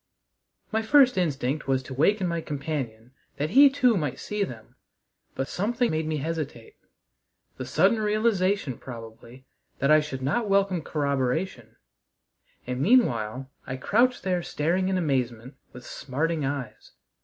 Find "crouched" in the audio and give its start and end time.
13.77-14.23